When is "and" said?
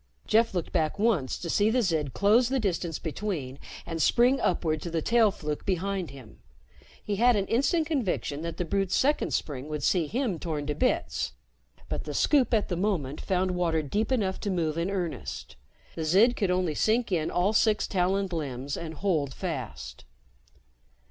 3.85-4.01, 18.75-18.95